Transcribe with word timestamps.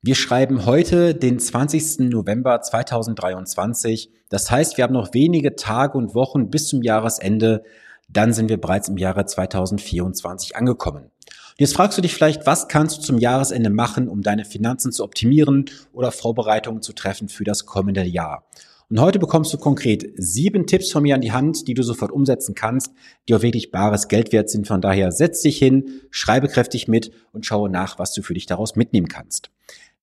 Wir 0.00 0.14
schreiben 0.14 0.64
heute 0.64 1.12
den 1.12 1.40
20. 1.40 2.08
November 2.10 2.60
2023. 2.60 4.12
Das 4.28 4.48
heißt, 4.48 4.76
wir 4.76 4.84
haben 4.84 4.94
noch 4.94 5.12
wenige 5.12 5.56
Tage 5.56 5.98
und 5.98 6.14
Wochen 6.14 6.50
bis 6.50 6.68
zum 6.68 6.82
Jahresende. 6.82 7.64
Dann 8.08 8.32
sind 8.32 8.48
wir 8.48 8.60
bereits 8.60 8.88
im 8.88 8.96
Jahre 8.96 9.26
2024 9.26 10.54
angekommen. 10.54 11.10
Jetzt 11.60 11.74
fragst 11.74 11.98
du 11.98 12.02
dich 12.02 12.14
vielleicht, 12.14 12.46
was 12.46 12.68
kannst 12.68 12.98
du 12.98 13.02
zum 13.02 13.18
Jahresende 13.18 13.68
machen, 13.68 14.06
um 14.06 14.22
deine 14.22 14.44
Finanzen 14.44 14.92
zu 14.92 15.02
optimieren 15.02 15.64
oder 15.92 16.12
Vorbereitungen 16.12 16.82
zu 16.82 16.92
treffen 16.92 17.28
für 17.28 17.42
das 17.42 17.66
kommende 17.66 18.04
Jahr? 18.04 18.44
Und 18.88 19.00
heute 19.00 19.18
bekommst 19.18 19.52
du 19.52 19.58
konkret 19.58 20.08
sieben 20.14 20.68
Tipps 20.68 20.92
von 20.92 21.02
mir 21.02 21.16
an 21.16 21.20
die 21.20 21.32
Hand, 21.32 21.66
die 21.66 21.74
du 21.74 21.82
sofort 21.82 22.12
umsetzen 22.12 22.54
kannst, 22.54 22.92
die 23.28 23.34
auch 23.34 23.42
wirklich 23.42 23.72
bares 23.72 24.06
Geld 24.06 24.30
wert 24.30 24.48
sind. 24.48 24.68
Von 24.68 24.80
daher 24.80 25.10
setz 25.10 25.42
dich 25.42 25.58
hin, 25.58 26.00
schreibe 26.12 26.46
kräftig 26.46 26.86
mit 26.86 27.10
und 27.32 27.44
schaue 27.44 27.68
nach, 27.68 27.98
was 27.98 28.12
du 28.12 28.22
für 28.22 28.34
dich 28.34 28.46
daraus 28.46 28.76
mitnehmen 28.76 29.08
kannst. 29.08 29.50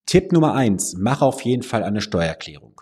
Tipp 0.06 0.34
Nummer 0.34 0.56
eins, 0.56 0.96
mach 0.98 1.22
auf 1.22 1.40
jeden 1.40 1.64
Fall 1.64 1.84
eine 1.84 2.02
Steuererklärung. 2.02 2.75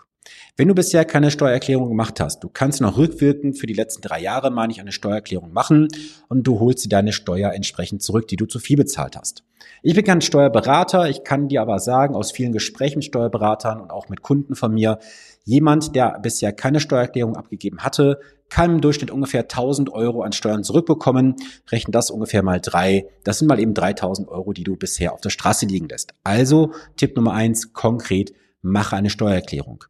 Wenn 0.56 0.68
du 0.68 0.74
bisher 0.76 1.04
keine 1.04 1.32
Steuererklärung 1.32 1.88
gemacht 1.88 2.20
hast, 2.20 2.44
du 2.44 2.48
kannst 2.48 2.80
noch 2.80 2.96
rückwirkend 2.96 3.58
für 3.58 3.66
die 3.66 3.74
letzten 3.74 4.02
drei 4.02 4.20
Jahre, 4.20 4.52
meine 4.52 4.72
ich, 4.72 4.80
eine 4.80 4.92
Steuererklärung 4.92 5.52
machen 5.52 5.88
und 6.28 6.46
du 6.46 6.60
holst 6.60 6.84
dir 6.84 6.88
deine 6.88 7.12
Steuer 7.12 7.50
entsprechend 7.50 8.04
zurück, 8.04 8.28
die 8.28 8.36
du 8.36 8.46
zu 8.46 8.60
viel 8.60 8.76
bezahlt 8.76 9.16
hast. 9.16 9.42
Ich 9.82 9.96
bin 9.96 10.04
kein 10.04 10.20
Steuerberater, 10.20 11.08
ich 11.08 11.24
kann 11.24 11.48
dir 11.48 11.60
aber 11.60 11.80
sagen, 11.80 12.14
aus 12.14 12.30
vielen 12.30 12.52
Gesprächen 12.52 12.98
mit 12.98 13.04
Steuerberatern 13.04 13.80
und 13.80 13.90
auch 13.90 14.08
mit 14.08 14.22
Kunden 14.22 14.54
von 14.54 14.72
mir, 14.72 15.00
jemand, 15.42 15.96
der 15.96 16.20
bisher 16.20 16.52
keine 16.52 16.78
Steuererklärung 16.78 17.36
abgegeben 17.36 17.80
hatte, 17.80 18.20
kann 18.48 18.74
im 18.74 18.80
Durchschnitt 18.80 19.10
ungefähr 19.10 19.42
1000 19.42 19.92
Euro 19.92 20.22
an 20.22 20.30
Steuern 20.30 20.62
zurückbekommen. 20.62 21.34
Rechnen 21.72 21.90
das 21.90 22.12
ungefähr 22.12 22.44
mal 22.44 22.60
drei. 22.60 23.08
Das 23.24 23.40
sind 23.40 23.48
mal 23.48 23.58
eben 23.58 23.74
3000 23.74 24.28
Euro, 24.28 24.52
die 24.52 24.62
du 24.62 24.76
bisher 24.76 25.14
auf 25.14 25.20
der 25.20 25.30
Straße 25.30 25.66
liegen 25.66 25.88
lässt. 25.88 26.14
Also 26.22 26.70
Tipp 26.96 27.16
Nummer 27.16 27.32
eins, 27.32 27.72
konkret, 27.72 28.32
mache 28.62 28.94
eine 28.94 29.10
Steuererklärung. 29.10 29.84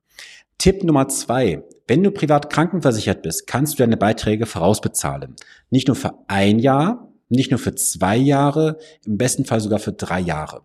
Tipp 0.59 0.85
Nummer 0.85 1.09
zwei. 1.09 1.63
Wenn 1.87 2.03
du 2.03 2.11
privat 2.11 2.51
krankenversichert 2.51 3.23
bist, 3.23 3.47
kannst 3.47 3.75
du 3.75 3.79
deine 3.79 3.97
Beiträge 3.97 4.47
vorausbezahlen. 4.47 5.37
Nicht 5.71 5.89
nur 5.89 5.97
für 5.97 6.15
ein 6.29 6.59
Jahr, 6.59 7.13
nicht 7.29 7.51
nur 7.51 7.59
für 7.59 7.75
zwei 7.75 8.17
Jahre, 8.17 8.79
im 9.05 9.19
besten 9.19 9.45
Fall 9.45 9.61
sogar 9.61 9.79
für 9.79 9.93
drei 9.93 10.21
Jahre. 10.21 10.63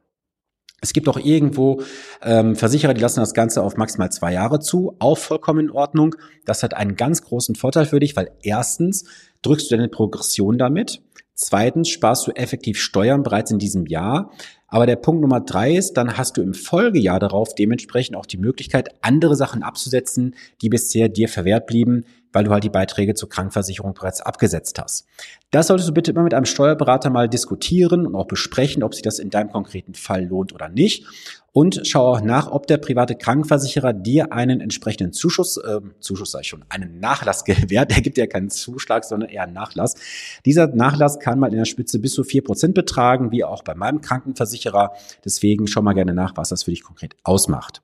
Es 0.81 0.93
gibt 0.93 1.09
auch 1.09 1.17
irgendwo 1.17 1.81
ähm, 2.21 2.55
Versicherer, 2.55 2.93
die 2.93 3.01
lassen 3.01 3.19
das 3.19 3.33
Ganze 3.33 3.63
auf 3.63 3.75
maximal 3.75 4.11
zwei 4.11 4.33
Jahre 4.33 4.59
zu, 4.59 4.95
auch 4.99 5.17
vollkommen 5.17 5.59
in 5.59 5.71
Ordnung. 5.71 6.15
Das 6.45 6.63
hat 6.63 6.73
einen 6.73 6.95
ganz 6.95 7.21
großen 7.23 7.55
Vorteil 7.55 7.85
für 7.85 7.99
dich, 7.99 8.15
weil 8.15 8.31
erstens 8.41 9.05
drückst 9.41 9.69
du 9.69 9.75
deine 9.75 9.89
Progression 9.89 10.57
damit, 10.57 11.01
zweitens 11.39 11.89
sparst 11.89 12.27
du 12.27 12.31
effektiv 12.31 12.79
Steuern 12.79 13.23
bereits 13.23 13.51
in 13.51 13.59
diesem 13.59 13.85
Jahr, 13.85 14.31
aber 14.67 14.85
der 14.85 14.97
Punkt 14.97 15.21
Nummer 15.21 15.39
drei 15.39 15.75
ist, 15.75 15.93
dann 15.93 16.17
hast 16.17 16.37
du 16.37 16.41
im 16.41 16.53
Folgejahr 16.53 17.19
darauf 17.19 17.55
dementsprechend 17.55 18.15
auch 18.15 18.25
die 18.25 18.37
Möglichkeit, 18.37 18.89
andere 19.01 19.35
Sachen 19.35 19.63
abzusetzen, 19.63 20.35
die 20.61 20.69
bisher 20.69 21.09
dir 21.09 21.27
verwehrt 21.27 21.65
blieben, 21.65 22.05
weil 22.31 22.43
du 22.43 22.51
halt 22.51 22.63
die 22.63 22.69
Beiträge 22.69 23.15
zur 23.15 23.29
Krankenversicherung 23.29 23.93
bereits 23.93 24.21
abgesetzt 24.21 24.79
hast. 24.79 25.05
Das 25.51 25.67
solltest 25.67 25.89
du 25.89 25.93
bitte 25.93 26.11
immer 26.11 26.23
mit 26.23 26.33
einem 26.33 26.45
Steuerberater 26.45 27.09
mal 27.09 27.27
diskutieren 27.27 28.05
und 28.05 28.15
auch 28.15 28.27
besprechen, 28.27 28.83
ob 28.83 28.93
sich 28.93 29.03
das 29.03 29.19
in 29.19 29.29
deinem 29.29 29.51
konkreten 29.51 29.95
Fall 29.95 30.25
lohnt 30.25 30.53
oder 30.53 30.69
nicht. 30.69 31.05
Und 31.51 31.81
schau 31.83 32.13
auch 32.13 32.21
nach, 32.21 32.51
ob 32.51 32.67
der 32.67 32.77
private 32.77 33.15
Krankenversicherer 33.15 33.93
dir 33.93 34.31
einen 34.31 34.61
entsprechenden 34.61 35.13
Zuschuss, 35.13 35.57
äh, 35.57 35.81
Zuschuss 35.99 36.31
sage 36.31 36.43
ich 36.43 36.47
schon, 36.47 36.63
einen 36.69 36.99
Nachlass 36.99 37.43
gewährt. 37.45 37.91
Der 37.91 38.01
gibt 38.01 38.17
ja 38.17 38.27
keinen 38.27 38.49
Zuschlag, 38.49 39.03
sondern 39.03 39.29
eher 39.29 39.43
einen 39.43 39.53
Nachlass. 39.53 39.95
Dieser 40.45 40.67
Nachlass 40.67 41.19
kann 41.19 41.39
mal 41.39 41.51
in 41.51 41.57
der 41.57 41.65
Spitze 41.65 41.99
bis 41.99 42.13
zu 42.13 42.23
vier 42.23 42.43
Prozent 42.43 42.75
betragen, 42.75 43.31
wie 43.31 43.43
auch 43.43 43.63
bei 43.63 43.73
meinem 43.73 44.01
Krankenversicherer. 44.01 44.93
Deswegen 45.25 45.67
schau 45.67 45.81
mal 45.81 45.93
gerne 45.93 46.13
nach, 46.13 46.37
was 46.37 46.49
das 46.49 46.63
für 46.63 46.71
dich 46.71 46.83
konkret 46.83 47.15
ausmacht. 47.23 47.81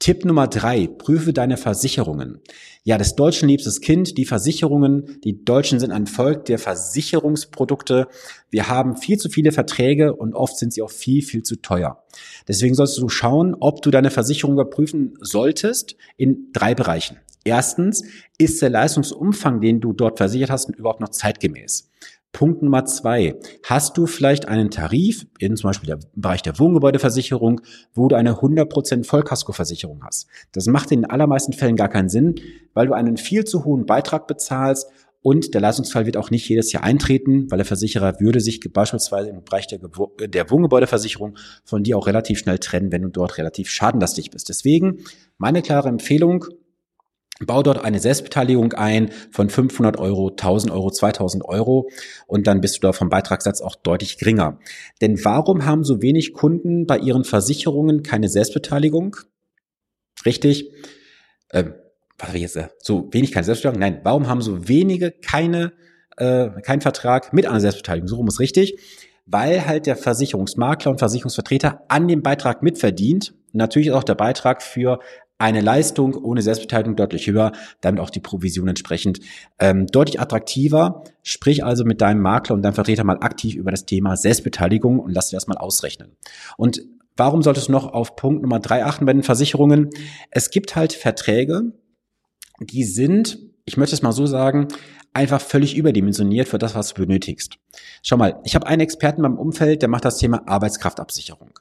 Tipp 0.00 0.24
Nummer 0.24 0.48
drei, 0.48 0.86
prüfe 0.86 1.34
deine 1.34 1.58
Versicherungen. 1.58 2.40
Ja, 2.84 2.96
des 2.96 3.16
Deutschen 3.16 3.50
liebstes 3.50 3.82
Kind, 3.82 4.16
die 4.16 4.24
Versicherungen. 4.24 5.20
Die 5.24 5.44
Deutschen 5.44 5.78
sind 5.78 5.92
ein 5.92 6.06
Volk 6.06 6.46
der 6.46 6.58
Versicherungsprodukte. 6.58 8.08
Wir 8.48 8.68
haben 8.70 8.96
viel 8.96 9.18
zu 9.18 9.28
viele 9.28 9.52
Verträge 9.52 10.14
und 10.14 10.34
oft 10.34 10.56
sind 10.56 10.72
sie 10.72 10.80
auch 10.80 10.90
viel, 10.90 11.20
viel 11.20 11.42
zu 11.42 11.56
teuer. 11.56 12.02
Deswegen 12.48 12.74
sollst 12.74 12.96
du 12.96 13.10
schauen, 13.10 13.54
ob 13.60 13.82
du 13.82 13.90
deine 13.90 14.10
Versicherung 14.10 14.54
überprüfen 14.54 15.18
solltest 15.20 15.96
in 16.16 16.48
drei 16.54 16.74
Bereichen. 16.74 17.18
Erstens, 17.44 18.02
ist 18.38 18.62
der 18.62 18.70
Leistungsumfang, 18.70 19.60
den 19.60 19.80
du 19.80 19.92
dort 19.92 20.16
versichert 20.16 20.48
hast, 20.48 20.70
überhaupt 20.70 21.00
noch 21.00 21.10
zeitgemäß? 21.10 21.90
Punkt 22.32 22.62
Nummer 22.62 22.84
zwei. 22.84 23.34
Hast 23.64 23.96
du 23.96 24.06
vielleicht 24.06 24.46
einen 24.48 24.70
Tarif, 24.70 25.26
in 25.38 25.56
zum 25.56 25.68
Beispiel 25.68 25.88
der 25.88 25.98
Bereich 26.14 26.42
der 26.42 26.58
Wohngebäudeversicherung, 26.58 27.60
wo 27.92 28.08
du 28.08 28.16
eine 28.16 28.34
100% 28.34 29.04
Vollkaskoversicherung 29.04 30.02
hast? 30.04 30.28
Das 30.52 30.66
macht 30.66 30.92
in 30.92 31.02
den 31.02 31.10
allermeisten 31.10 31.52
Fällen 31.52 31.76
gar 31.76 31.88
keinen 31.88 32.08
Sinn, 32.08 32.36
weil 32.72 32.86
du 32.86 32.92
einen 32.92 33.16
viel 33.16 33.44
zu 33.44 33.64
hohen 33.64 33.84
Beitrag 33.84 34.26
bezahlst 34.26 34.86
und 35.22 35.52
der 35.52 35.60
Leistungsfall 35.60 36.06
wird 36.06 36.16
auch 36.16 36.30
nicht 36.30 36.48
jedes 36.48 36.72
Jahr 36.72 36.82
eintreten, 36.82 37.50
weil 37.50 37.58
der 37.58 37.66
Versicherer 37.66 38.20
würde 38.20 38.40
sich 38.40 38.60
beispielsweise 38.72 39.28
im 39.28 39.44
Bereich 39.44 39.66
der, 39.66 39.80
der 40.26 40.50
Wohngebäudeversicherung 40.50 41.36
von 41.64 41.82
dir 41.82 41.98
auch 41.98 42.06
relativ 42.06 42.38
schnell 42.38 42.58
trennen, 42.58 42.90
wenn 42.90 43.02
du 43.02 43.08
dort 43.08 43.36
relativ 43.36 43.68
schadenlastig 43.68 44.30
bist. 44.30 44.48
Deswegen 44.48 45.04
meine 45.36 45.60
klare 45.60 45.90
Empfehlung, 45.90 46.46
Bau 47.46 47.62
dort 47.62 47.82
eine 47.82 48.00
Selbstbeteiligung 48.00 48.74
ein 48.74 49.10
von 49.30 49.48
500 49.48 49.98
Euro, 49.98 50.28
1000 50.28 50.72
Euro, 50.72 50.90
2000 50.90 51.44
Euro 51.44 51.88
und 52.26 52.46
dann 52.46 52.60
bist 52.60 52.76
du 52.76 52.80
da 52.80 52.92
vom 52.92 53.08
Beitragssatz 53.08 53.62
auch 53.62 53.76
deutlich 53.76 54.18
geringer. 54.18 54.58
Denn 55.00 55.24
warum 55.24 55.64
haben 55.64 55.82
so 55.82 56.02
wenig 56.02 56.34
Kunden 56.34 56.86
bei 56.86 56.98
ihren 56.98 57.24
Versicherungen 57.24 58.02
keine 58.02 58.28
Selbstbeteiligung? 58.28 59.16
Richtig? 60.26 60.70
Ähm, 61.52 61.74
was 62.18 62.34
jetzt, 62.34 62.56
äh, 62.56 62.68
so 62.78 63.08
wenig 63.10 63.32
keine 63.32 63.44
Selbstbeteiligung? 63.44 63.80
Nein, 63.80 64.00
warum 64.04 64.28
haben 64.28 64.42
so 64.42 64.68
wenige 64.68 65.10
keine, 65.10 65.72
äh, 66.18 66.50
keinen 66.60 66.82
Vertrag 66.82 67.32
mit 67.32 67.46
einer 67.46 67.60
Selbstbeteiligung? 67.60 68.08
So 68.08 68.16
rum 68.16 68.28
ist 68.28 68.40
richtig. 68.40 68.78
Weil 69.24 69.66
halt 69.66 69.86
der 69.86 69.96
Versicherungsmakler 69.96 70.90
und 70.90 70.98
Versicherungsvertreter 70.98 71.84
an 71.88 72.06
dem 72.06 72.20
Beitrag 72.22 72.62
mitverdient. 72.62 73.32
Natürlich 73.52 73.88
ist 73.88 73.94
auch 73.94 74.04
der 74.04 74.14
Beitrag 74.14 74.62
für 74.62 74.98
eine 75.40 75.62
Leistung 75.62 76.14
ohne 76.14 76.42
Selbstbeteiligung 76.42 76.96
deutlich 76.96 77.26
höher, 77.26 77.52
damit 77.80 78.00
auch 78.00 78.10
die 78.10 78.20
Provision 78.20 78.68
entsprechend 78.68 79.20
ähm, 79.58 79.86
deutlich 79.86 80.20
attraktiver. 80.20 81.04
Sprich 81.22 81.64
also 81.64 81.84
mit 81.84 82.00
deinem 82.02 82.20
Makler 82.20 82.54
und 82.54 82.62
deinem 82.62 82.74
Vertreter 82.74 83.04
mal 83.04 83.18
aktiv 83.20 83.54
über 83.54 83.70
das 83.70 83.86
Thema 83.86 84.16
Selbstbeteiligung 84.16 84.98
und 84.98 85.12
lass 85.12 85.30
dir 85.30 85.36
das 85.36 85.46
mal 85.46 85.56
ausrechnen. 85.56 86.16
Und 86.58 86.82
warum 87.16 87.42
solltest 87.42 87.68
du 87.68 87.72
noch 87.72 87.92
auf 87.92 88.16
Punkt 88.16 88.42
Nummer 88.42 88.60
drei 88.60 88.84
achten 88.84 89.06
bei 89.06 89.14
den 89.14 89.22
Versicherungen? 89.22 89.88
Es 90.30 90.50
gibt 90.50 90.76
halt 90.76 90.92
Verträge, 90.92 91.72
die 92.60 92.84
sind, 92.84 93.38
ich 93.64 93.78
möchte 93.78 93.94
es 93.94 94.02
mal 94.02 94.12
so 94.12 94.26
sagen, 94.26 94.68
einfach 95.14 95.40
völlig 95.40 95.74
überdimensioniert 95.74 96.48
für 96.48 96.58
das, 96.58 96.74
was 96.74 96.92
du 96.92 97.06
benötigst. 97.06 97.56
Schau 98.02 98.18
mal, 98.18 98.40
ich 98.44 98.54
habe 98.54 98.66
einen 98.66 98.80
Experten 98.80 99.22
beim 99.22 99.38
Umfeld, 99.38 99.80
der 99.80 99.88
macht 99.88 100.04
das 100.04 100.18
Thema 100.18 100.42
Arbeitskraftabsicherung. 100.46 101.59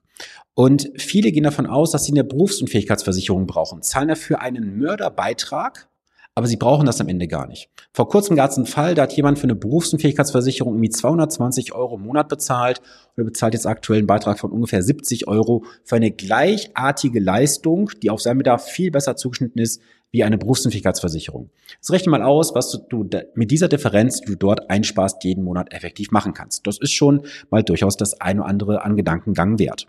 Und 0.54 0.92
viele 0.98 1.32
gehen 1.32 1.44
davon 1.44 1.68
aus, 1.68 1.92
dass 1.92 2.06
sie 2.06 2.12
eine 2.12 2.24
Berufsunfähigkeitsversicherung 2.24 3.48
brauchen, 3.48 3.82
zahlen 3.82 4.10
dafür 4.10 4.42
einen 4.42 4.78
Mörderbeitrag, 4.78 5.88
aber 6.36 6.48
sie 6.48 6.58
brauchen 6.58 6.86
das 6.86 7.02
am 7.02 7.10
Ende 7.10 7.28
gar 7.28 7.48
nicht. 7.48 7.70
Vor 7.92 8.08
kurzem 8.08 8.36
gab 8.36 8.52
es 8.52 8.58
einen 8.58 8.66
Fall, 8.66 8.96
da 8.96 9.04
hat 9.04 9.14
jemand 9.14 9.40
für 9.40 9.44
eine 9.44 9.56
Berufsunfähigkeitsversicherung 9.56 10.74
irgendwie 10.74 10.90
220 10.90 11.74
Euro 11.74 11.96
im 11.96 12.04
Monat 12.04 12.30
bezahlt 12.30 12.80
und 12.80 13.24
er 13.24 13.26
bezahlt 13.26 13.54
jetzt 13.54 13.66
aktuell 13.66 14.00
einen 14.00 14.08
Beitrag 14.08 14.40
von 14.40 14.52
ungefähr 14.52 14.82
70 14.82 15.28
Euro 15.28 15.66
für 15.84 15.98
eine 15.98 16.12
gleichartige 16.12 17.20
Leistung, 17.20 17.92
die 18.02 18.10
auf 18.10 18.22
seinen 18.22 18.38
Bedarf 18.38 18.66
viel 18.66 18.92
besser 18.92 19.16
zugeschnitten 19.16 19.62
ist 19.62 19.82
wie 20.12 20.24
eine 20.24 20.38
Berufsunfähigkeitsversicherung. 20.38 21.50
Jetzt 21.74 21.92
rechne 21.92 22.12
mal 22.12 22.24
aus, 22.24 22.56
was 22.56 22.86
du 22.90 23.10
mit 23.36 23.52
dieser 23.52 23.68
Differenz, 23.68 24.22
die 24.22 24.26
du 24.28 24.36
dort 24.36 24.70
einsparst, 24.70 25.24
jeden 25.24 25.44
Monat 25.44 25.74
effektiv 25.74 26.12
machen 26.12 26.34
kannst. 26.34 26.66
Das 26.66 26.80
ist 26.80 26.92
schon 26.92 27.24
mal 27.50 27.64
durchaus 27.64 27.96
das 27.96 28.20
eine 28.20 28.42
oder 28.42 28.50
andere 28.50 28.84
an 28.84 28.96
Gedankengang 28.96 29.60
wert. 29.60 29.88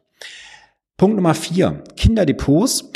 Punkt 0.96 1.16
Nummer 1.16 1.34
vier, 1.34 1.82
Kinderdepots. 1.96 2.90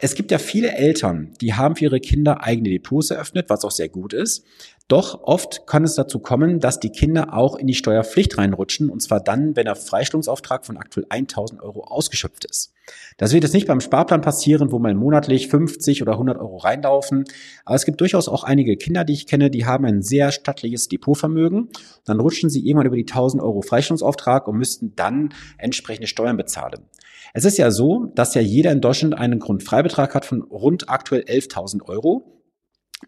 Es 0.00 0.14
gibt 0.14 0.30
ja 0.30 0.38
viele 0.38 0.72
Eltern, 0.72 1.34
die 1.42 1.52
haben 1.52 1.76
für 1.76 1.84
ihre 1.84 2.00
Kinder 2.00 2.42
eigene 2.42 2.70
Depots 2.70 3.10
eröffnet, 3.10 3.50
was 3.50 3.64
auch 3.64 3.70
sehr 3.70 3.90
gut 3.90 4.14
ist. 4.14 4.46
Doch 4.88 5.22
oft 5.22 5.66
kann 5.66 5.84
es 5.84 5.94
dazu 5.94 6.20
kommen, 6.20 6.58
dass 6.58 6.80
die 6.80 6.90
Kinder 6.90 7.34
auch 7.34 7.54
in 7.56 7.66
die 7.66 7.74
Steuerpflicht 7.74 8.38
reinrutschen, 8.38 8.88
und 8.88 9.00
zwar 9.00 9.20
dann, 9.20 9.54
wenn 9.56 9.66
der 9.66 9.76
Freistellungsauftrag 9.76 10.64
von 10.64 10.78
aktuell 10.78 11.06
1000 11.10 11.62
Euro 11.62 11.84
ausgeschöpft 11.84 12.46
ist. 12.46 12.72
Das 13.16 13.32
wird 13.32 13.44
jetzt 13.44 13.52
nicht 13.52 13.66
beim 13.66 13.80
Sparplan 13.80 14.20
passieren, 14.20 14.72
wo 14.72 14.78
mal 14.78 14.94
monatlich 14.94 15.48
50 15.48 16.02
oder 16.02 16.12
100 16.12 16.38
Euro 16.38 16.56
reinlaufen, 16.56 17.24
aber 17.64 17.76
es 17.76 17.84
gibt 17.84 18.00
durchaus 18.00 18.28
auch 18.28 18.44
einige 18.44 18.76
Kinder, 18.76 19.04
die 19.04 19.12
ich 19.12 19.26
kenne, 19.26 19.50
die 19.50 19.66
haben 19.66 19.84
ein 19.84 20.02
sehr 20.02 20.32
stattliches 20.32 20.88
Depotvermögen. 20.88 21.68
Dann 22.04 22.20
rutschen 22.20 22.50
sie 22.50 22.66
irgendwann 22.66 22.86
über 22.86 22.96
die 22.96 23.06
1000 23.06 23.42
Euro 23.42 23.62
Freistellungsauftrag 23.62 24.48
und 24.48 24.56
müssten 24.56 24.94
dann 24.96 25.34
entsprechende 25.58 26.06
Steuern 26.06 26.36
bezahlen. 26.36 26.86
Es 27.32 27.44
ist 27.44 27.58
ja 27.58 27.70
so, 27.70 28.06
dass 28.14 28.34
ja 28.34 28.40
jeder 28.40 28.72
in 28.72 28.80
Deutschland 28.80 29.14
einen 29.14 29.38
Grundfreibetrag 29.38 30.14
hat 30.14 30.24
von 30.24 30.42
rund 30.42 30.88
aktuell 30.88 31.22
11.000 31.22 31.82
Euro. 31.88 32.40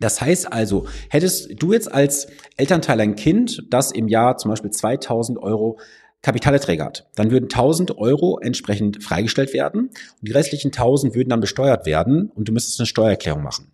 Das 0.01 0.21
heißt 0.21 0.53
also, 0.53 0.87
hättest 1.11 1.63
du 1.63 1.73
jetzt 1.73 1.93
als 1.93 2.29
Elternteil 2.57 3.01
ein 3.01 3.15
Kind, 3.15 3.65
das 3.71 3.93
im 3.93 4.09
Jahr 4.09 4.37
zum 4.37 4.51
Beispiel 4.51 4.71
2000 4.71 5.39
Euro 5.39 5.79
Kapitalerträge 6.23 6.85
hat, 6.85 7.09
dann 7.17 7.31
würden 7.33 7.45
1000 7.47 7.99
Euro 7.99 8.39
entsprechend 8.39 9.03
freigestellt 9.03 9.53
werden 9.53 9.89
und 9.89 9.93
die 10.23 10.33
restlichen 10.33 10.69
1000 10.69 11.15
würden 11.15 11.31
dann 11.31 11.41
besteuert 11.41 11.85
werden 11.85 12.31
und 12.35 12.49
du 12.49 12.53
müsstest 12.53 12.79
eine 12.79 12.87
Steuererklärung 12.87 13.43
machen. 13.43 13.67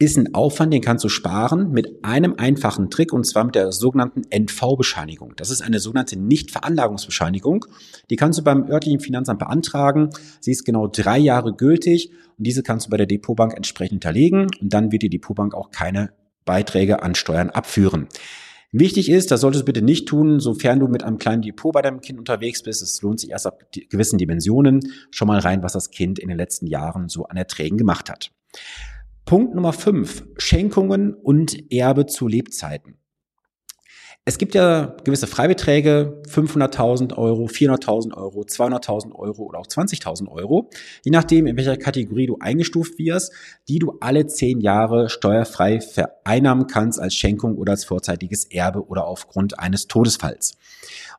Ist 0.00 0.16
ein 0.16 0.32
Aufwand, 0.32 0.72
den 0.72 0.80
kannst 0.80 1.04
du 1.04 1.08
sparen 1.08 1.72
mit 1.72 2.04
einem 2.04 2.34
einfachen 2.38 2.88
Trick 2.88 3.12
und 3.12 3.26
zwar 3.26 3.42
mit 3.42 3.56
der 3.56 3.72
sogenannten 3.72 4.22
NV-Bescheinigung. 4.30 5.32
Das 5.34 5.50
ist 5.50 5.60
eine 5.60 5.80
sogenannte 5.80 6.16
Nichtveranlagungsbescheinigung. 6.16 7.66
Die 8.08 8.14
kannst 8.14 8.38
du 8.38 8.44
beim 8.44 8.70
örtlichen 8.70 9.00
Finanzamt 9.00 9.40
beantragen. 9.40 10.10
Sie 10.40 10.52
ist 10.52 10.64
genau 10.64 10.86
drei 10.86 11.18
Jahre 11.18 11.52
gültig 11.52 12.12
und 12.38 12.46
diese 12.46 12.62
kannst 12.62 12.86
du 12.86 12.90
bei 12.90 12.96
der 12.96 13.06
Depotbank 13.06 13.56
entsprechend 13.56 14.04
hinterlegen 14.04 14.46
und 14.60 14.72
dann 14.72 14.92
wird 14.92 15.02
die 15.02 15.10
Depotbank 15.10 15.52
auch 15.52 15.72
keine 15.72 16.12
Beiträge 16.44 17.02
an 17.02 17.16
Steuern 17.16 17.50
abführen. 17.50 18.06
Wichtig 18.70 19.08
ist, 19.08 19.30
das 19.30 19.40
solltest 19.40 19.62
du 19.62 19.64
bitte 19.64 19.80
nicht 19.80 20.06
tun, 20.08 20.40
sofern 20.40 20.78
du 20.78 20.88
mit 20.88 21.02
einem 21.02 21.16
kleinen 21.16 21.40
Depot 21.40 21.72
bei 21.72 21.80
deinem 21.80 22.02
Kind 22.02 22.18
unterwegs 22.18 22.62
bist. 22.62 22.82
Es 22.82 23.00
lohnt 23.00 23.18
sich 23.18 23.30
erst 23.30 23.46
ab 23.46 23.64
gewissen 23.88 24.18
Dimensionen 24.18 24.92
schon 25.10 25.26
mal 25.26 25.38
rein, 25.38 25.62
was 25.62 25.72
das 25.72 25.90
Kind 25.90 26.18
in 26.18 26.28
den 26.28 26.36
letzten 26.36 26.66
Jahren 26.66 27.08
so 27.08 27.24
an 27.24 27.38
Erträgen 27.38 27.78
gemacht 27.78 28.10
hat. 28.10 28.30
Punkt 29.24 29.54
Nummer 29.54 29.72
fünf: 29.72 30.26
Schenkungen 30.36 31.14
und 31.14 31.72
Erbe 31.72 32.04
zu 32.04 32.28
Lebzeiten. 32.28 32.97
Es 34.28 34.36
gibt 34.36 34.54
ja 34.54 34.94
gewisse 35.04 35.26
Freibeträge, 35.26 36.20
500.000 36.28 37.16
Euro, 37.16 37.46
400.000 37.46 38.12
Euro, 38.12 38.42
200.000 38.42 39.14
Euro 39.14 39.44
oder 39.44 39.58
auch 39.58 39.66
20.000 39.66 40.28
Euro, 40.28 40.68
je 41.02 41.10
nachdem, 41.12 41.46
in 41.46 41.56
welcher 41.56 41.78
Kategorie 41.78 42.26
du 42.26 42.36
eingestuft 42.38 42.98
wirst, 42.98 43.32
die 43.68 43.78
du 43.78 43.96
alle 44.00 44.26
zehn 44.26 44.60
Jahre 44.60 45.08
steuerfrei 45.08 45.80
vereinnahmen 45.80 46.66
kannst 46.66 47.00
als 47.00 47.14
Schenkung 47.14 47.56
oder 47.56 47.72
als 47.72 47.86
vorzeitiges 47.86 48.44
Erbe 48.44 48.86
oder 48.86 49.06
aufgrund 49.06 49.58
eines 49.58 49.86
Todesfalls. 49.86 50.58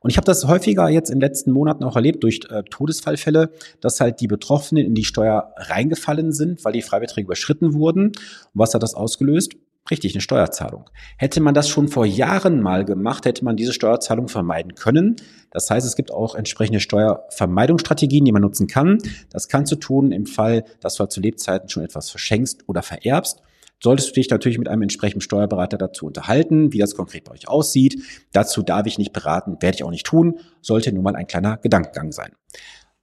Und 0.02 0.12
ich 0.12 0.18
habe 0.18 0.26
das 0.26 0.46
häufiger 0.46 0.88
jetzt 0.88 1.10
in 1.10 1.16
den 1.16 1.28
letzten 1.28 1.52
Monaten 1.52 1.84
auch 1.86 1.96
erlebt 1.96 2.22
durch 2.22 2.42
äh, 2.52 2.62
Todesfallfälle, 2.70 3.50
dass 3.82 4.00
halt 4.00 4.22
die 4.22 4.28
Betroffenen 4.28 4.86
in 4.86 4.94
die 4.94 5.04
Steuer 5.04 5.52
reingefallen 5.58 6.32
sind, 6.32 6.64
weil 6.64 6.74
die 6.74 6.84
Freibeträge 6.84 7.26
überschritten 7.26 7.74
wurden. 7.74 8.10
Und 8.10 8.20
was 8.54 8.76
hat 8.76 8.84
das 8.84 8.94
ausgelöst? 8.94 9.56
Richtig, 9.92 10.14
eine 10.14 10.22
Steuerzahlung. 10.22 10.90
Hätte 11.18 11.42
man 11.42 11.54
das 11.54 11.68
schon 11.68 11.88
vor 11.88 12.06
Jahren 12.06 12.62
mal 12.62 12.86
gemacht, 12.86 13.26
hätte 13.26 13.44
man 13.44 13.56
diese 13.56 13.74
Steuerzahlung 13.74 14.28
vermeiden 14.28 14.76
können. 14.76 15.16
Das 15.52 15.70
heißt, 15.70 15.86
es 15.86 15.96
gibt 15.96 16.12
auch 16.12 16.36
entsprechende 16.36 16.80
Steuervermeidungsstrategien, 16.80 18.24
die 18.24 18.32
man 18.32 18.44
nutzen 18.44 18.68
kann. 18.68 19.00
Das 19.32 19.48
kannst 19.48 19.72
du 19.72 19.76
tun 19.78 20.12
im 20.12 20.28
Fall, 20.28 20.64
dass 20.80 20.96
du 20.96 21.02
halt 21.02 21.12
zu 21.12 21.22
Lebzeiten 21.22 21.70
schon 21.70 21.84
etwas 21.84 22.10
verschenkst 22.12 22.66
oder 22.68 22.84
vererbst. 22.84 23.42
Solltest 23.82 24.10
du 24.10 24.14
dich 24.14 24.30
natürlich 24.30 24.58
mit 24.58 24.68
einem 24.68 24.82
entsprechenden 24.84 25.22
Steuerberater 25.22 25.78
dazu 25.78 26.06
unterhalten, 26.06 26.74
wie 26.74 26.80
das 26.80 26.96
konkret 26.96 27.24
bei 27.24 27.32
euch 27.32 27.48
aussieht. 27.48 28.04
Dazu 28.34 28.62
darf 28.62 28.86
ich 28.86 28.98
nicht 28.98 29.14
beraten, 29.14 29.58
werde 29.62 29.76
ich 29.76 29.84
auch 29.84 29.90
nicht 29.90 30.06
tun, 30.06 30.40
sollte 30.62 30.92
nur 30.92 31.02
mal 31.02 31.16
ein 31.16 31.28
kleiner 31.28 31.58
Gedankengang 31.58 32.12
sein. 32.12 32.34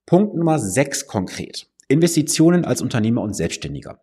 Punkt 0.05 0.37
Nummer 0.37 0.59
6 0.59 1.07
konkret. 1.07 1.67
Investitionen 1.89 2.65
als 2.65 2.83
Unternehmer 2.83 3.23
und 3.23 3.35
Selbstständiger. 3.35 3.99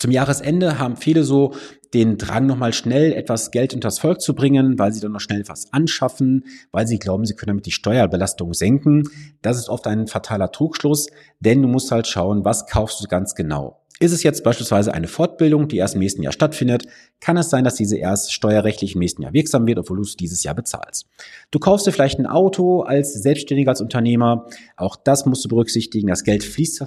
Zum 0.00 0.12
Jahresende 0.12 0.78
haben 0.78 0.96
viele 0.96 1.24
so 1.24 1.52
den 1.92 2.16
Drang, 2.16 2.46
nochmal 2.46 2.72
schnell 2.72 3.12
etwas 3.12 3.50
Geld 3.50 3.74
unters 3.74 3.98
Volk 3.98 4.22
zu 4.22 4.34
bringen, 4.34 4.78
weil 4.78 4.94
sie 4.94 5.00
dann 5.00 5.12
noch 5.12 5.20
schnell 5.20 5.42
etwas 5.42 5.74
anschaffen, 5.74 6.46
weil 6.72 6.86
sie 6.86 6.98
glauben, 6.98 7.26
sie 7.26 7.34
können 7.34 7.48
damit 7.48 7.66
die 7.66 7.70
Steuerbelastung 7.70 8.54
senken. 8.54 9.02
Das 9.42 9.58
ist 9.58 9.68
oft 9.68 9.86
ein 9.86 10.06
fataler 10.06 10.52
Trugschluss, 10.52 11.08
denn 11.40 11.60
du 11.60 11.68
musst 11.68 11.90
halt 11.90 12.06
schauen, 12.06 12.46
was 12.46 12.66
kaufst 12.66 13.02
du 13.04 13.08
ganz 13.08 13.34
genau. 13.34 13.76
Ist 14.02 14.12
es 14.12 14.22
jetzt 14.22 14.42
beispielsweise 14.42 14.94
eine 14.94 15.08
Fortbildung, 15.08 15.68
die 15.68 15.76
erst 15.76 15.92
im 15.92 16.00
nächsten 16.00 16.22
Jahr 16.22 16.32
stattfindet, 16.32 16.86
kann 17.20 17.36
es 17.36 17.50
sein, 17.50 17.64
dass 17.64 17.74
diese 17.74 17.98
erst 17.98 18.32
steuerrechtlich 18.32 18.94
im 18.94 19.00
nächsten 19.00 19.20
Jahr 19.20 19.34
wirksam 19.34 19.66
wird, 19.66 19.78
obwohl 19.78 19.98
du 19.98 20.04
es 20.04 20.16
dieses 20.16 20.42
Jahr 20.42 20.54
bezahlst. 20.54 21.06
Du 21.50 21.58
kaufst 21.58 21.86
dir 21.86 21.92
vielleicht 21.92 22.18
ein 22.18 22.26
Auto 22.26 22.80
als 22.80 23.12
Selbstständiger, 23.12 23.72
als 23.72 23.82
Unternehmer. 23.82 24.46
Auch 24.78 24.96
das 24.96 25.26
musst 25.26 25.44
du 25.44 25.50
berücksichtigen. 25.50 26.08
Das 26.08 26.24
Geld 26.24 26.42
fließt, 26.42 26.82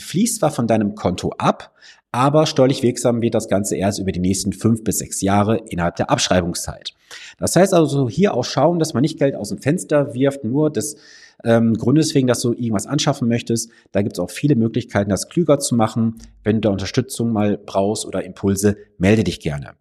fließt 0.00 0.36
zwar 0.38 0.50
von 0.50 0.66
deinem 0.66 0.94
Konto 0.94 1.34
ab, 1.36 1.74
aber 2.12 2.46
steuerlich 2.46 2.82
wirksam 2.82 3.20
wird 3.20 3.34
das 3.34 3.48
Ganze 3.48 3.76
erst 3.76 3.98
über 3.98 4.12
die 4.12 4.20
nächsten 4.20 4.52
fünf 4.52 4.82
bis 4.82 4.98
sechs 4.98 5.20
Jahre 5.20 5.58
innerhalb 5.68 5.96
der 5.96 6.10
Abschreibungszeit. 6.10 6.94
Das 7.38 7.54
heißt 7.54 7.74
also 7.74 8.08
hier 8.08 8.34
auch 8.34 8.44
schauen, 8.44 8.78
dass 8.78 8.94
man 8.94 9.02
nicht 9.02 9.18
Geld 9.18 9.34
aus 9.34 9.50
dem 9.50 9.58
Fenster 9.58 10.14
wirft, 10.14 10.44
nur 10.44 10.70
des 10.70 10.96
ähm, 11.44 11.74
Grundes 11.74 12.14
wegen, 12.14 12.26
dass 12.26 12.40
du 12.40 12.52
irgendwas 12.52 12.86
anschaffen 12.86 13.28
möchtest. 13.28 13.70
Da 13.92 14.02
gibt 14.02 14.16
es 14.16 14.18
auch 14.18 14.30
viele 14.30 14.56
Möglichkeiten, 14.56 15.10
das 15.10 15.28
klüger 15.28 15.58
zu 15.58 15.74
machen. 15.74 16.16
Wenn 16.42 16.56
du 16.56 16.60
da 16.62 16.70
Unterstützung 16.70 17.32
mal 17.32 17.58
brauchst 17.58 18.06
oder 18.06 18.24
Impulse, 18.24 18.76
melde 18.98 19.24
dich 19.24 19.40
gerne. 19.40 19.72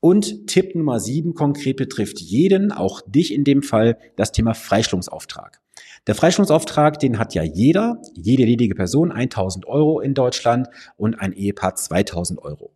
Und 0.00 0.46
Tipp 0.46 0.74
Nummer 0.74 0.98
sieben 0.98 1.34
konkret 1.34 1.76
betrifft 1.76 2.20
jeden, 2.20 2.72
auch 2.72 3.02
dich 3.06 3.34
in 3.34 3.44
dem 3.44 3.62
Fall, 3.62 3.98
das 4.16 4.32
Thema 4.32 4.54
Freistellungsauftrag. 4.54 5.60
Der 6.06 6.14
Freistellungsauftrag, 6.14 6.98
den 6.98 7.18
hat 7.18 7.34
ja 7.34 7.42
jeder, 7.42 8.00
jede 8.14 8.44
ledige 8.44 8.74
Person 8.74 9.12
1000 9.12 9.66
Euro 9.66 10.00
in 10.00 10.14
Deutschland 10.14 10.68
und 10.96 11.20
ein 11.20 11.32
Ehepaar 11.32 11.74
2000 11.74 12.42
Euro. 12.42 12.72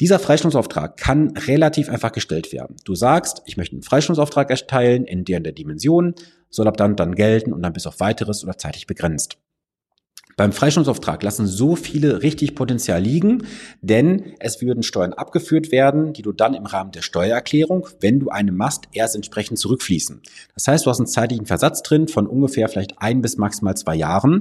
Dieser 0.00 0.18
Freistellungsauftrag 0.18 0.96
kann 0.96 1.36
relativ 1.36 1.90
einfach 1.90 2.12
gestellt 2.12 2.52
werden. 2.52 2.76
Du 2.84 2.94
sagst, 2.94 3.42
ich 3.44 3.58
möchte 3.58 3.76
einen 3.76 3.82
Freistellungsauftrag 3.82 4.48
erteilen 4.50 5.04
in 5.04 5.24
der 5.24 5.36
in 5.36 5.44
der 5.44 5.52
Dimension, 5.52 6.14
soll 6.48 6.68
ab 6.68 6.78
dann 6.78 6.96
dann 6.96 7.14
gelten 7.14 7.52
und 7.52 7.62
dann 7.62 7.74
bis 7.74 7.86
auf 7.86 8.00
weiteres 8.00 8.42
oder 8.42 8.56
zeitlich 8.56 8.86
begrenzt. 8.86 9.36
Beim 10.36 10.52
Freistellungsauftrag 10.52 11.22
lassen 11.22 11.46
so 11.46 11.76
viele 11.76 12.22
richtig 12.22 12.54
Potenzial 12.54 13.02
liegen, 13.02 13.46
denn 13.82 14.34
es 14.38 14.60
würden 14.60 14.82
Steuern 14.82 15.12
abgeführt 15.12 15.72
werden, 15.72 16.12
die 16.12 16.22
du 16.22 16.32
dann 16.32 16.54
im 16.54 16.66
Rahmen 16.66 16.92
der 16.92 17.02
Steuererklärung, 17.02 17.86
wenn 18.00 18.20
du 18.20 18.30
eine 18.30 18.52
machst, 18.52 18.84
erst 18.92 19.16
entsprechend 19.16 19.58
zurückfließen. 19.58 20.20
Das 20.54 20.68
heißt, 20.68 20.86
du 20.86 20.90
hast 20.90 20.98
einen 20.98 21.06
zeitlichen 21.06 21.46
Versatz 21.46 21.82
drin 21.82 22.08
von 22.08 22.26
ungefähr 22.26 22.68
vielleicht 22.68 22.94
ein 22.98 23.22
bis 23.22 23.36
maximal 23.36 23.76
zwei 23.76 23.96
Jahren 23.96 24.40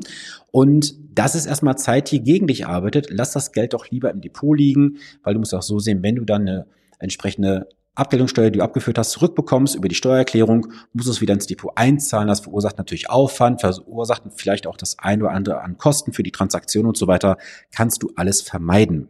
und 0.51 0.95
das 1.13 1.35
ist 1.35 1.47
erstmal 1.47 1.77
Zeit, 1.77 2.11
die 2.11 2.23
gegen 2.23 2.47
dich 2.47 2.65
arbeitet. 2.65 3.07
Lass 3.09 3.33
das 3.33 3.51
Geld 3.51 3.73
doch 3.73 3.89
lieber 3.89 4.09
im 4.11 4.21
Depot 4.21 4.57
liegen, 4.57 4.99
weil 5.23 5.33
du 5.33 5.39
musst 5.39 5.53
auch 5.53 5.61
so 5.61 5.79
sehen, 5.79 6.01
wenn 6.01 6.15
du 6.15 6.23
dann 6.23 6.43
eine 6.43 6.65
entsprechende 6.99 7.67
Abgeltungssteuer, 7.99 8.49
die 8.49 8.59
du 8.59 8.63
abgeführt 8.63 8.97
hast, 8.97 9.11
zurückbekommst 9.11 9.75
über 9.75 9.87
die 9.87 9.95
Steuererklärung, 9.95 10.67
musst 10.93 11.07
du 11.07 11.11
es 11.11 11.21
wieder 11.21 11.33
ins 11.33 11.47
Depot 11.47 11.71
einzahlen. 11.75 12.27
Das 12.27 12.41
verursacht 12.41 12.77
natürlich 12.77 13.09
Aufwand, 13.09 13.61
verursacht 13.61 14.23
vielleicht 14.35 14.67
auch 14.67 14.77
das 14.77 14.97
ein 14.99 15.21
oder 15.21 15.31
andere 15.31 15.61
an 15.61 15.77
Kosten 15.77 16.13
für 16.13 16.23
die 16.23 16.31
Transaktion 16.31 16.85
und 16.85 16.97
so 16.97 17.07
weiter. 17.07 17.37
Kannst 17.71 18.01
du 18.03 18.11
alles 18.15 18.41
vermeiden. 18.41 19.09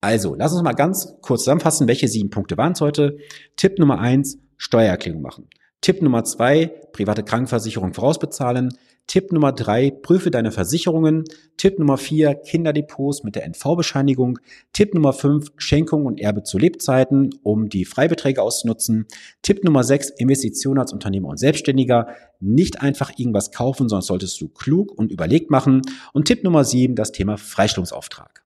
Also, 0.00 0.34
lass 0.34 0.52
uns 0.52 0.62
mal 0.62 0.74
ganz 0.74 1.16
kurz 1.22 1.42
zusammenfassen, 1.42 1.88
welche 1.88 2.08
sieben 2.08 2.30
Punkte 2.30 2.56
waren 2.56 2.72
es 2.72 2.80
heute. 2.80 3.18
Tipp 3.56 3.78
Nummer 3.78 3.98
eins, 3.98 4.38
Steuererklärung 4.56 5.22
machen. 5.22 5.48
Tipp 5.80 6.02
Nummer 6.02 6.24
zwei, 6.24 6.72
private 6.92 7.22
Krankenversicherung 7.22 7.94
vorausbezahlen. 7.94 8.76
Tipp 9.06 9.30
Nummer 9.30 9.52
drei, 9.52 9.90
prüfe 9.90 10.30
deine 10.30 10.50
Versicherungen. 10.50 11.24
Tipp 11.56 11.78
Nummer 11.78 11.96
vier, 11.96 12.34
Kinderdepots 12.34 13.22
mit 13.22 13.36
der 13.36 13.44
NV-Bescheinigung. 13.44 14.38
Tipp 14.72 14.94
Nummer 14.94 15.12
fünf, 15.12 15.52
Schenkung 15.56 16.06
und 16.06 16.20
Erbe 16.20 16.42
zu 16.42 16.58
Lebzeiten, 16.58 17.30
um 17.42 17.68
die 17.68 17.84
Freibeträge 17.84 18.42
auszunutzen. 18.42 19.06
Tipp 19.42 19.62
Nummer 19.62 19.84
sechs, 19.84 20.10
Investitionen 20.10 20.80
als 20.80 20.92
Unternehmer 20.92 21.28
und 21.28 21.38
Selbstständiger. 21.38 22.08
Nicht 22.40 22.82
einfach 22.82 23.12
irgendwas 23.16 23.52
kaufen, 23.52 23.88
sondern 23.88 24.02
solltest 24.02 24.40
du 24.40 24.48
klug 24.48 24.90
und 24.96 25.12
überlegt 25.12 25.50
machen. 25.50 25.82
Und 26.12 26.26
Tipp 26.26 26.42
Nummer 26.42 26.64
sieben, 26.64 26.96
das 26.96 27.12
Thema 27.12 27.36
Freistellungsauftrag. 27.36 28.45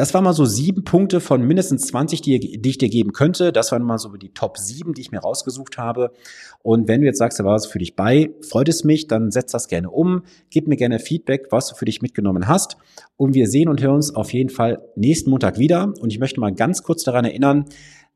Das 0.00 0.14
waren 0.14 0.24
mal 0.24 0.32
so 0.32 0.46
sieben 0.46 0.82
Punkte 0.82 1.20
von 1.20 1.42
mindestens 1.42 1.82
20, 1.88 2.22
die, 2.22 2.58
die, 2.58 2.70
ich 2.70 2.78
dir 2.78 2.88
geben 2.88 3.12
könnte. 3.12 3.52
Das 3.52 3.70
waren 3.70 3.82
mal 3.82 3.98
so 3.98 4.08
die 4.16 4.32
Top 4.32 4.56
sieben, 4.56 4.94
die 4.94 5.02
ich 5.02 5.12
mir 5.12 5.18
rausgesucht 5.18 5.76
habe. 5.76 6.12
Und 6.62 6.88
wenn 6.88 7.02
du 7.02 7.06
jetzt 7.06 7.18
sagst, 7.18 7.38
da 7.38 7.44
war 7.44 7.52
was 7.52 7.66
für 7.66 7.78
dich 7.78 7.96
bei, 7.96 8.30
freut 8.40 8.70
es 8.70 8.82
mich, 8.82 9.08
dann 9.08 9.30
setz 9.30 9.52
das 9.52 9.68
gerne 9.68 9.90
um. 9.90 10.22
Gib 10.48 10.68
mir 10.68 10.76
gerne 10.76 11.00
Feedback, 11.00 11.48
was 11.50 11.68
du 11.68 11.74
für 11.74 11.84
dich 11.84 12.00
mitgenommen 12.00 12.48
hast. 12.48 12.78
Und 13.18 13.34
wir 13.34 13.46
sehen 13.46 13.68
und 13.68 13.82
hören 13.82 13.96
uns 13.96 14.14
auf 14.14 14.32
jeden 14.32 14.48
Fall 14.48 14.82
nächsten 14.96 15.28
Montag 15.28 15.58
wieder. 15.58 15.92
Und 16.00 16.10
ich 16.10 16.18
möchte 16.18 16.40
mal 16.40 16.54
ganz 16.54 16.82
kurz 16.82 17.04
daran 17.04 17.26
erinnern, 17.26 17.66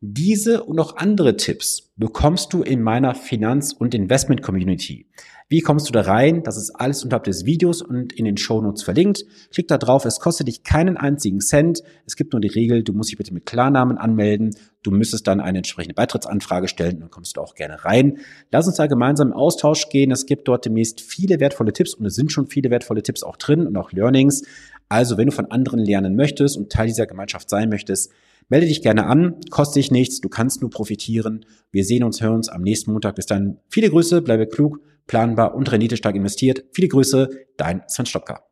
diese 0.01 0.65
und 0.65 0.77
noch 0.77 0.97
andere 0.97 1.37
Tipps 1.37 1.93
bekommst 1.97 2.55
du 2.55 2.63
in 2.63 2.81
meiner 2.81 3.15
Finanz- 3.15 3.75
und 3.75 3.95
Investment-Community. 3.95 5.07
Wie 5.49 5.61
kommst 5.61 5.89
du 5.89 5.93
da 5.93 6.01
rein? 6.01 6.43
Das 6.43 6.57
ist 6.57 6.71
alles 6.71 7.05
unterhalb 7.05 7.25
des 7.25 7.45
Videos 7.45 7.83
und 7.83 8.15
in 8.15 8.25
den 8.25 8.39
Shownotes 8.39 8.83
verlinkt. 8.83 9.25
Klick 9.53 9.69
da 9.69 9.77
drauf, 9.77 10.07
es 10.07 10.19
kostet 10.19 10.49
dich 10.49 10.63
keinen 10.63 10.97
einzigen 10.97 11.41
Cent. 11.41 11.83
Es 12.07 12.17
gibt 12.17 12.33
nur 12.33 12.41
die 12.41 12.49
Regel, 12.49 12.83
du 12.83 12.95
musst 12.95 13.11
dich 13.11 13.19
bitte 13.19 13.35
mit 13.35 13.45
Klarnamen 13.45 13.99
anmelden. 13.99 14.57
Du 14.83 14.91
müsstest 14.91 15.27
dann 15.27 15.41
eine 15.41 15.59
entsprechende 15.59 15.95
Beitrittsanfrage 15.95 16.67
stellen 16.67 16.95
und 16.95 17.01
dann 17.03 17.11
kommst 17.11 17.37
du 17.37 17.43
auch 17.43 17.55
gerne 17.55 17.85
rein. 17.85 18.19
Lass 18.53 18.67
uns 18.67 18.77
da 18.77 18.87
gemeinsam 18.87 19.29
im 19.29 19.35
Austausch 19.35 19.91
gehen. 19.91 20.11
Es 20.11 20.25
gibt 20.25 20.49
dort 20.49 20.65
demnächst 20.65 21.03
viele 21.03 21.41
wertvolle 21.41 21.75
Tipps 21.75 21.93
und 21.93 22.07
es 22.07 22.15
sind 22.15 22.33
schon 22.33 22.47
viele 22.47 22.71
wertvolle 22.71 23.03
Tipps 23.03 23.23
auch 23.23 23.37
drin 23.37 23.67
und 23.67 23.77
auch 23.77 23.93
Learnings. 23.93 24.45
Also 24.89 25.19
wenn 25.19 25.27
du 25.27 25.33
von 25.33 25.51
anderen 25.51 25.79
lernen 25.79 26.17
möchtest 26.17 26.57
und 26.57 26.73
Teil 26.73 26.87
dieser 26.87 27.07
Gemeinschaft 27.07 27.51
sein 27.51 27.69
möchtest, 27.69 28.13
Melde 28.51 28.67
dich 28.67 28.83
gerne 28.83 29.07
an, 29.07 29.37
kostet 29.49 29.77
dich 29.77 29.91
nichts, 29.91 30.21
du 30.21 30.29
kannst 30.29 30.61
nur 30.61 30.69
profitieren. 30.69 31.47
Wir 31.71 31.83
sehen 31.83 32.05
uns, 32.05 32.21
hören 32.21 32.35
uns 32.35 32.51
am 32.51 32.61
nächsten 32.61 32.93
Montag. 32.93 33.15
Bis 33.17 33.25
dann. 33.25 33.57
Viele 33.69 33.89
Grüße, 33.89 34.21
bleibe 34.21 34.47
klug, 34.47 34.81
planbar 35.07 35.55
und 35.55 35.71
renditestark 35.71 36.15
investiert. 36.17 36.65
Viele 36.73 36.89
Grüße, 36.89 37.29
dein 37.57 37.83
Sven 37.89 38.07
Stopka. 38.07 38.45